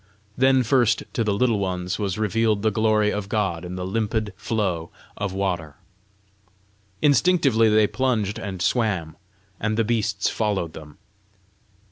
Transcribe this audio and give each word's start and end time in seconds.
Then 0.35 0.63
first 0.63 1.03
to 1.13 1.23
the 1.23 1.31
Little 1.31 1.59
Ones 1.59 1.99
was 1.99 2.17
revealed 2.17 2.63
the 2.63 2.71
glory 2.71 3.13
of 3.13 3.29
God 3.29 3.63
in 3.63 3.75
the 3.75 3.85
limpid 3.85 4.33
flow 4.35 4.89
of 5.15 5.31
water. 5.31 5.75
Instinctively 7.03 7.69
they 7.69 7.85
plunged 7.85 8.39
and 8.39 8.63
swam, 8.63 9.15
and 9.59 9.77
the 9.77 9.83
beasts 9.83 10.27
followed 10.27 10.73
them. 10.73 10.97